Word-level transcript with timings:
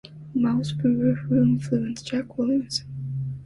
Miles 0.33 0.73
Breuer, 0.73 1.13
who 1.13 1.43
influenced 1.43 2.07
Jack 2.07 2.35
Williamson. 2.39 2.87